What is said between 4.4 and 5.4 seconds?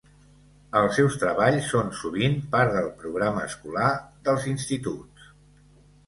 instituts.